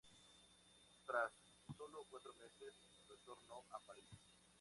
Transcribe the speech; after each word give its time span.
Tras 1.05 1.31
solo 1.77 1.99
cuatro 2.09 2.33
meses 2.39 2.73
retornó 3.07 3.61
a 3.69 3.77
París. 3.85 4.09